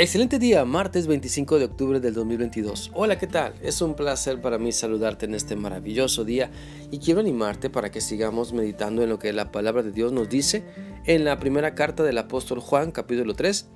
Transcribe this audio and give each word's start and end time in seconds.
Excelente 0.00 0.38
día, 0.38 0.64
martes 0.64 1.06
25 1.06 1.58
de 1.58 1.66
octubre 1.66 2.00
del 2.00 2.14
2022. 2.14 2.90
Hola, 2.94 3.18
¿qué 3.18 3.26
tal? 3.26 3.52
Es 3.60 3.82
un 3.82 3.92
placer 3.92 4.40
para 4.40 4.56
mí 4.56 4.72
saludarte 4.72 5.26
en 5.26 5.34
este 5.34 5.56
maravilloso 5.56 6.24
día 6.24 6.50
y 6.90 7.00
quiero 7.00 7.20
animarte 7.20 7.68
para 7.68 7.90
que 7.90 8.00
sigamos 8.00 8.54
meditando 8.54 9.02
en 9.02 9.10
lo 9.10 9.18
que 9.18 9.34
la 9.34 9.52
palabra 9.52 9.82
de 9.82 9.92
Dios 9.92 10.10
nos 10.10 10.30
dice 10.30 10.64
en 11.04 11.26
la 11.26 11.38
primera 11.38 11.74
carta 11.74 12.02
del 12.02 12.16
apóstol 12.16 12.60
Juan, 12.60 12.92
capítulo 12.92 13.34
3. 13.34 13.68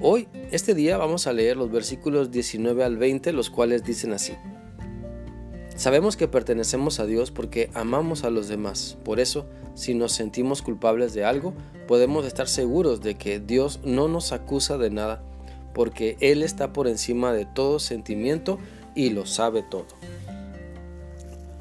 Hoy, 0.00 0.28
este 0.52 0.72
día, 0.72 0.98
vamos 0.98 1.26
a 1.26 1.32
leer 1.32 1.56
los 1.56 1.72
versículos 1.72 2.30
19 2.30 2.84
al 2.84 2.96
20, 2.96 3.32
los 3.32 3.50
cuales 3.50 3.82
dicen 3.82 4.12
así. 4.12 4.34
Sabemos 5.74 6.16
que 6.16 6.28
pertenecemos 6.28 7.00
a 7.00 7.06
Dios 7.06 7.32
porque 7.32 7.70
amamos 7.74 8.22
a 8.22 8.30
los 8.30 8.46
demás. 8.46 8.98
Por 9.04 9.18
eso, 9.18 9.46
si 9.74 9.94
nos 9.94 10.12
sentimos 10.12 10.62
culpables 10.62 11.12
de 11.12 11.24
algo, 11.24 11.54
podemos 11.88 12.24
estar 12.24 12.46
seguros 12.46 13.00
de 13.00 13.16
que 13.16 13.40
Dios 13.40 13.80
no 13.82 14.06
nos 14.06 14.30
acusa 14.30 14.78
de 14.78 14.90
nada 14.90 15.24
porque 15.76 16.16
Él 16.20 16.42
está 16.42 16.72
por 16.72 16.88
encima 16.88 17.34
de 17.34 17.44
todo 17.44 17.78
sentimiento 17.78 18.58
y 18.94 19.10
lo 19.10 19.26
sabe 19.26 19.62
todo. 19.62 19.84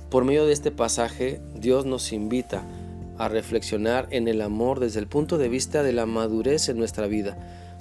Por 0.09 0.23
medio 0.23 0.45
de 0.45 0.53
este 0.53 0.71
pasaje, 0.71 1.41
Dios 1.53 1.85
nos 1.85 2.13
invita 2.13 2.63
a 3.17 3.27
reflexionar 3.27 4.07
en 4.11 4.29
el 4.29 4.41
amor 4.41 4.79
desde 4.79 5.01
el 5.01 5.07
punto 5.07 5.37
de 5.37 5.49
vista 5.49 5.83
de 5.83 5.91
la 5.91 6.05
madurez 6.05 6.69
en 6.69 6.77
nuestra 6.77 7.07
vida, 7.07 7.37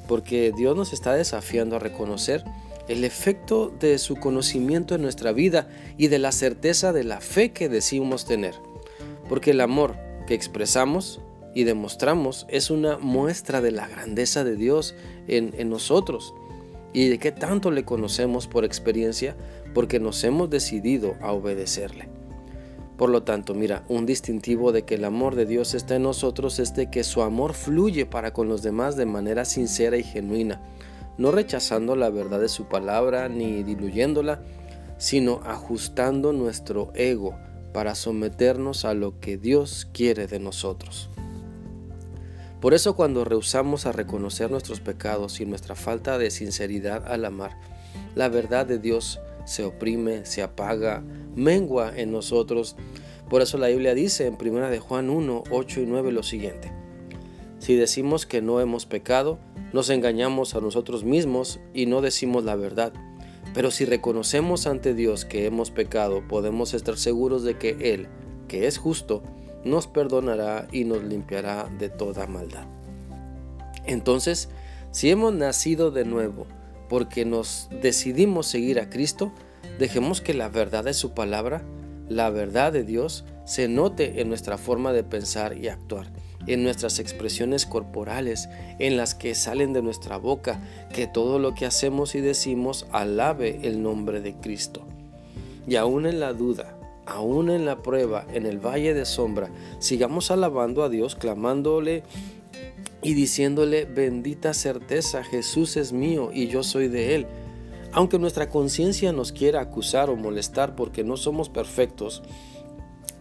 porque 0.08 0.52
Dios 0.56 0.76
nos 0.76 0.92
está 0.92 1.14
desafiando 1.14 1.76
a 1.76 1.78
reconocer 1.78 2.42
el 2.88 3.04
efecto 3.04 3.68
de 3.68 3.96
su 3.98 4.16
conocimiento 4.16 4.96
en 4.96 5.02
nuestra 5.02 5.30
vida 5.30 5.68
y 5.96 6.08
de 6.08 6.18
la 6.18 6.32
certeza 6.32 6.92
de 6.92 7.04
la 7.04 7.20
fe 7.20 7.52
que 7.52 7.68
decimos 7.68 8.24
tener, 8.24 8.56
porque 9.28 9.52
el 9.52 9.60
amor 9.60 9.94
que 10.26 10.34
expresamos 10.34 11.20
y 11.54 11.64
demostramos 11.64 12.46
es 12.48 12.70
una 12.70 12.98
muestra 12.98 13.60
de 13.60 13.70
la 13.70 13.86
grandeza 13.86 14.44
de 14.44 14.56
Dios 14.56 14.94
en, 15.28 15.54
en 15.56 15.70
nosotros 15.70 16.34
y 16.92 17.08
de 17.08 17.18
qué 17.18 17.32
tanto 17.32 17.70
le 17.70 17.84
conocemos 17.84 18.46
por 18.46 18.64
experiencia 18.64 19.36
porque 19.72 20.00
nos 20.00 20.22
hemos 20.24 20.50
decidido 20.50 21.14
a 21.20 21.32
obedecerle. 21.32 22.08
Por 22.96 23.10
lo 23.10 23.24
tanto, 23.24 23.54
mira, 23.54 23.84
un 23.88 24.06
distintivo 24.06 24.70
de 24.70 24.84
que 24.84 24.94
el 24.94 25.04
amor 25.04 25.34
de 25.34 25.46
Dios 25.46 25.74
está 25.74 25.96
en 25.96 26.04
nosotros 26.04 26.60
es 26.60 26.74
de 26.74 26.90
que 26.90 27.02
su 27.02 27.22
amor 27.22 27.54
fluye 27.54 28.06
para 28.06 28.32
con 28.32 28.48
los 28.48 28.62
demás 28.62 28.94
de 28.94 29.04
manera 29.04 29.44
sincera 29.44 29.96
y 29.96 30.04
genuina, 30.04 30.60
no 31.18 31.32
rechazando 31.32 31.96
la 31.96 32.10
verdad 32.10 32.40
de 32.40 32.48
su 32.48 32.66
palabra 32.66 33.28
ni 33.28 33.64
diluyéndola, 33.64 34.42
sino 34.96 35.40
ajustando 35.44 36.32
nuestro 36.32 36.92
ego 36.94 37.36
para 37.72 37.96
someternos 37.96 38.84
a 38.84 38.94
lo 38.94 39.18
que 39.18 39.36
Dios 39.36 39.88
quiere 39.92 40.28
de 40.28 40.38
nosotros. 40.38 41.10
Por 42.64 42.72
eso 42.72 42.96
cuando 42.96 43.26
rehusamos 43.26 43.84
a 43.84 43.92
reconocer 43.92 44.50
nuestros 44.50 44.80
pecados 44.80 45.38
y 45.38 45.44
nuestra 45.44 45.74
falta 45.74 46.16
de 46.16 46.30
sinceridad 46.30 47.06
al 47.06 47.26
amar, 47.26 47.60
la 48.14 48.30
verdad 48.30 48.64
de 48.64 48.78
Dios 48.78 49.20
se 49.44 49.64
oprime, 49.64 50.24
se 50.24 50.42
apaga, 50.42 51.04
mengua 51.36 51.92
en 51.94 52.10
nosotros. 52.10 52.74
Por 53.28 53.42
eso 53.42 53.58
la 53.58 53.66
Biblia 53.66 53.92
dice 53.92 54.26
en 54.26 54.38
1 54.40 54.70
de 54.70 54.78
Juan 54.78 55.10
1, 55.10 55.44
8 55.50 55.80
y 55.82 55.84
9 55.84 56.10
lo 56.10 56.22
siguiente. 56.22 56.72
Si 57.58 57.76
decimos 57.76 58.24
que 58.24 58.40
no 58.40 58.58
hemos 58.62 58.86
pecado, 58.86 59.38
nos 59.74 59.90
engañamos 59.90 60.54
a 60.54 60.62
nosotros 60.62 61.04
mismos 61.04 61.60
y 61.74 61.84
no 61.84 62.00
decimos 62.00 62.44
la 62.44 62.56
verdad. 62.56 62.94
Pero 63.52 63.70
si 63.70 63.84
reconocemos 63.84 64.66
ante 64.66 64.94
Dios 64.94 65.26
que 65.26 65.44
hemos 65.44 65.70
pecado, 65.70 66.26
podemos 66.26 66.72
estar 66.72 66.96
seguros 66.96 67.44
de 67.44 67.58
que 67.58 67.92
Él, 67.92 68.08
que 68.48 68.66
es 68.66 68.78
justo, 68.78 69.22
nos 69.64 69.86
perdonará 69.86 70.68
y 70.72 70.84
nos 70.84 71.02
limpiará 71.02 71.68
de 71.78 71.88
toda 71.88 72.26
maldad. 72.26 72.66
Entonces, 73.86 74.48
si 74.90 75.10
hemos 75.10 75.34
nacido 75.34 75.90
de 75.90 76.04
nuevo 76.04 76.46
porque 76.88 77.24
nos 77.24 77.68
decidimos 77.82 78.46
seguir 78.46 78.78
a 78.78 78.90
Cristo, 78.90 79.32
dejemos 79.78 80.20
que 80.20 80.34
la 80.34 80.48
verdad 80.48 80.84
de 80.84 80.94
su 80.94 81.12
palabra, 81.12 81.62
la 82.08 82.30
verdad 82.30 82.72
de 82.72 82.84
Dios, 82.84 83.24
se 83.44 83.68
note 83.68 84.20
en 84.20 84.28
nuestra 84.28 84.58
forma 84.58 84.92
de 84.92 85.04
pensar 85.04 85.56
y 85.56 85.68
actuar, 85.68 86.12
en 86.46 86.62
nuestras 86.62 86.98
expresiones 86.98 87.66
corporales, 87.66 88.48
en 88.78 88.96
las 88.96 89.14
que 89.14 89.34
salen 89.34 89.72
de 89.72 89.82
nuestra 89.82 90.16
boca, 90.16 90.60
que 90.94 91.06
todo 91.06 91.38
lo 91.38 91.54
que 91.54 91.66
hacemos 91.66 92.14
y 92.14 92.20
decimos 92.20 92.86
alabe 92.92 93.60
el 93.64 93.82
nombre 93.82 94.20
de 94.20 94.34
Cristo. 94.34 94.86
Y 95.66 95.76
aún 95.76 96.06
en 96.06 96.20
la 96.20 96.34
duda, 96.34 96.73
aún 97.06 97.50
en 97.50 97.64
la 97.64 97.82
prueba, 97.82 98.26
en 98.32 98.46
el 98.46 98.58
valle 98.58 98.94
de 98.94 99.04
sombra, 99.04 99.50
sigamos 99.78 100.30
alabando 100.30 100.82
a 100.82 100.88
Dios, 100.88 101.14
clamándole 101.14 102.02
y 103.02 103.14
diciéndole, 103.14 103.84
bendita 103.84 104.54
certeza, 104.54 105.22
Jesús 105.22 105.76
es 105.76 105.92
mío 105.92 106.30
y 106.32 106.48
yo 106.48 106.62
soy 106.62 106.88
de 106.88 107.14
Él. 107.14 107.26
Aunque 107.92 108.18
nuestra 108.18 108.48
conciencia 108.48 109.12
nos 109.12 109.30
quiera 109.32 109.60
acusar 109.60 110.10
o 110.10 110.16
molestar 110.16 110.74
porque 110.74 111.04
no 111.04 111.16
somos 111.16 111.48
perfectos, 111.48 112.22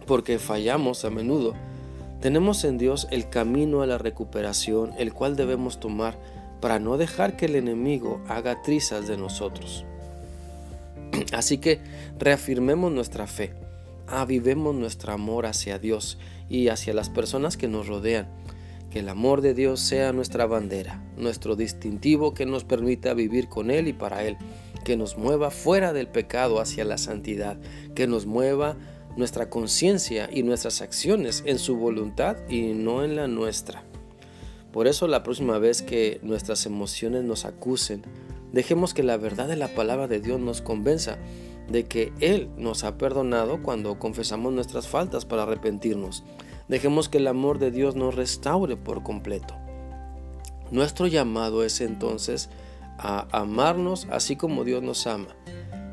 porque 0.06 0.38
fallamos 0.38 1.04
a 1.04 1.10
menudo, 1.10 1.54
tenemos 2.20 2.64
en 2.64 2.78
Dios 2.78 3.06
el 3.10 3.28
camino 3.28 3.82
a 3.82 3.86
la 3.86 3.98
recuperación, 3.98 4.92
el 4.98 5.12
cual 5.12 5.36
debemos 5.36 5.78
tomar 5.78 6.18
para 6.60 6.78
no 6.78 6.96
dejar 6.96 7.36
que 7.36 7.44
el 7.46 7.56
enemigo 7.56 8.22
haga 8.26 8.62
trizas 8.62 9.06
de 9.06 9.18
nosotros. 9.18 9.84
Así 11.32 11.58
que 11.58 11.80
reafirmemos 12.18 12.90
nuestra 12.90 13.26
fe 13.26 13.63
avivemos 14.06 14.74
nuestro 14.74 15.12
amor 15.12 15.46
hacia 15.46 15.78
Dios 15.78 16.18
y 16.48 16.68
hacia 16.68 16.94
las 16.94 17.10
personas 17.10 17.56
que 17.56 17.68
nos 17.68 17.86
rodean. 17.86 18.28
Que 18.90 19.00
el 19.00 19.08
amor 19.08 19.40
de 19.40 19.54
Dios 19.54 19.80
sea 19.80 20.12
nuestra 20.12 20.46
bandera, 20.46 21.02
nuestro 21.16 21.56
distintivo 21.56 22.32
que 22.32 22.46
nos 22.46 22.64
permita 22.64 23.12
vivir 23.14 23.48
con 23.48 23.70
Él 23.70 23.88
y 23.88 23.92
para 23.92 24.22
Él, 24.22 24.36
que 24.84 24.96
nos 24.96 25.16
mueva 25.16 25.50
fuera 25.50 25.92
del 25.92 26.06
pecado 26.06 26.60
hacia 26.60 26.84
la 26.84 26.98
santidad, 26.98 27.58
que 27.94 28.06
nos 28.06 28.26
mueva 28.26 28.76
nuestra 29.16 29.50
conciencia 29.50 30.28
y 30.32 30.42
nuestras 30.42 30.80
acciones 30.80 31.42
en 31.46 31.58
su 31.58 31.76
voluntad 31.76 32.36
y 32.48 32.72
no 32.72 33.04
en 33.04 33.16
la 33.16 33.26
nuestra. 33.26 33.84
Por 34.72 34.86
eso 34.86 35.06
la 35.06 35.22
próxima 35.22 35.58
vez 35.58 35.82
que 35.82 36.18
nuestras 36.22 36.66
emociones 36.66 37.22
nos 37.22 37.44
acusen, 37.44 38.02
dejemos 38.52 38.92
que 38.92 39.04
la 39.04 39.16
verdad 39.16 39.48
de 39.48 39.56
la 39.56 39.68
palabra 39.68 40.08
de 40.08 40.20
Dios 40.20 40.40
nos 40.40 40.62
convenza 40.62 41.18
de 41.68 41.84
que 41.84 42.12
Él 42.20 42.48
nos 42.56 42.84
ha 42.84 42.98
perdonado 42.98 43.62
cuando 43.62 43.98
confesamos 43.98 44.52
nuestras 44.52 44.88
faltas 44.88 45.24
para 45.24 45.44
arrepentirnos. 45.44 46.24
Dejemos 46.68 47.08
que 47.08 47.18
el 47.18 47.26
amor 47.26 47.58
de 47.58 47.70
Dios 47.70 47.96
nos 47.96 48.14
restaure 48.14 48.76
por 48.76 49.02
completo. 49.02 49.54
Nuestro 50.70 51.06
llamado 51.06 51.62
es 51.64 51.80
entonces 51.80 52.50
a 52.98 53.26
amarnos 53.38 54.06
así 54.10 54.36
como 54.36 54.64
Dios 54.64 54.82
nos 54.82 55.06
ama. 55.06 55.28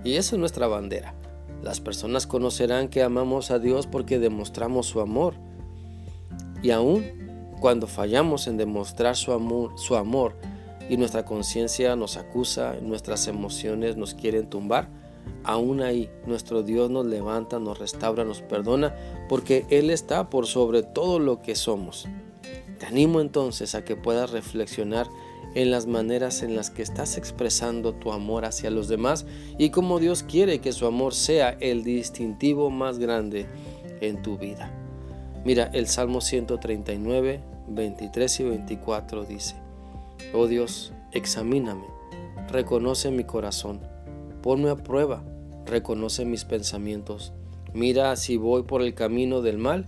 Y 0.03 0.15
esa 0.15 0.35
es 0.35 0.39
nuestra 0.39 0.67
bandera. 0.67 1.13
Las 1.61 1.79
personas 1.79 2.25
conocerán 2.25 2.87
que 2.87 3.03
amamos 3.03 3.51
a 3.51 3.59
Dios 3.59 3.85
porque 3.85 4.17
demostramos 4.17 4.87
su 4.87 4.99
amor. 4.99 5.35
Y 6.63 6.71
aún 6.71 7.21
cuando 7.59 7.85
fallamos 7.85 8.47
en 8.47 8.57
demostrar 8.57 9.15
su 9.15 9.31
amor, 9.33 9.77
su 9.77 9.95
amor 9.95 10.35
y 10.89 10.97
nuestra 10.97 11.23
conciencia 11.25 11.95
nos 11.95 12.17
acusa, 12.17 12.75
nuestras 12.81 13.27
emociones 13.27 13.97
nos 13.97 14.15
quieren 14.15 14.49
tumbar, 14.49 14.89
aún 15.43 15.81
ahí 15.81 16.09
nuestro 16.25 16.63
Dios 16.63 16.89
nos 16.89 17.05
levanta, 17.05 17.59
nos 17.59 17.79
restaura, 17.79 18.23
nos 18.23 18.41
perdona, 18.41 18.95
porque 19.29 19.65
Él 19.69 19.89
está 19.89 20.29
por 20.29 20.47
sobre 20.47 20.83
todo 20.83 21.19
lo 21.19 21.41
que 21.41 21.55
somos. 21.55 22.07
Te 22.79 22.85
animo 22.85 23.21
entonces 23.21 23.75
a 23.75 23.83
que 23.83 23.95
puedas 23.95 24.31
reflexionar 24.31 25.07
en 25.53 25.69
las 25.69 25.85
maneras 25.85 26.43
en 26.43 26.55
las 26.55 26.69
que 26.69 26.81
estás 26.81 27.17
expresando 27.17 27.93
tu 27.93 28.11
amor 28.11 28.45
hacia 28.45 28.69
los 28.69 28.87
demás 28.87 29.25
y 29.57 29.69
cómo 29.69 29.99
Dios 29.99 30.23
quiere 30.23 30.59
que 30.59 30.71
su 30.71 30.85
amor 30.85 31.13
sea 31.13 31.57
el 31.59 31.83
distintivo 31.83 32.69
más 32.69 32.99
grande 32.99 33.47
en 33.99 34.21
tu 34.21 34.37
vida. 34.37 34.71
Mira, 35.43 35.69
el 35.73 35.87
Salmo 35.87 36.21
139, 36.21 37.41
23 37.67 38.39
y 38.39 38.43
24 38.43 39.25
dice, 39.25 39.55
Oh 40.33 40.47
Dios, 40.47 40.93
examíname, 41.11 41.85
reconoce 42.49 43.11
mi 43.11 43.23
corazón 43.23 43.90
Ponme 44.41 44.69
a 44.69 44.75
prueba, 44.75 45.23
reconoce 45.65 46.25
mis 46.25 46.45
pensamientos, 46.45 47.33
mira 47.73 48.15
si 48.15 48.37
voy 48.37 48.63
por 48.63 48.81
el 48.81 48.93
camino 48.93 49.41
del 49.41 49.57
mal 49.57 49.85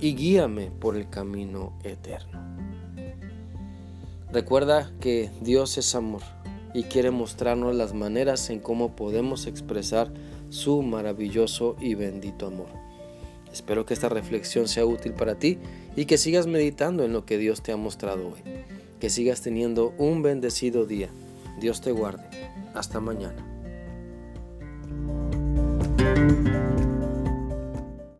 y 0.00 0.14
guíame 0.14 0.70
por 0.70 0.96
el 0.96 1.10
camino 1.10 1.76
eterno. 1.82 2.38
Recuerda 4.32 4.92
que 5.00 5.30
Dios 5.40 5.78
es 5.78 5.94
amor 5.94 6.22
y 6.74 6.84
quiere 6.84 7.10
mostrarnos 7.10 7.74
las 7.74 7.94
maneras 7.94 8.50
en 8.50 8.60
cómo 8.60 8.94
podemos 8.94 9.46
expresar 9.46 10.12
su 10.50 10.82
maravilloso 10.82 11.76
y 11.80 11.94
bendito 11.94 12.46
amor. 12.46 12.68
Espero 13.52 13.86
que 13.86 13.94
esta 13.94 14.08
reflexión 14.08 14.68
sea 14.68 14.84
útil 14.84 15.14
para 15.14 15.38
ti 15.38 15.58
y 15.96 16.04
que 16.04 16.18
sigas 16.18 16.46
meditando 16.46 17.04
en 17.04 17.12
lo 17.12 17.24
que 17.24 17.38
Dios 17.38 17.62
te 17.62 17.72
ha 17.72 17.76
mostrado 17.76 18.28
hoy. 18.28 18.42
Que 19.00 19.10
sigas 19.10 19.40
teniendo 19.40 19.94
un 19.96 20.22
bendecido 20.22 20.84
día. 20.84 21.08
Dios 21.58 21.80
te 21.80 21.92
guarde. 21.92 22.24
Hasta 22.74 23.00
mañana. 23.00 23.57
Música 26.16 26.77